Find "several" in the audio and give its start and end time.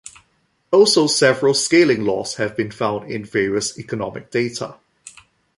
1.05-1.53